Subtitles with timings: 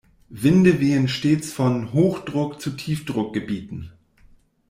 [0.29, 3.91] Winde wehen stets von Hochdruck- zu Tiefdruckgebieten.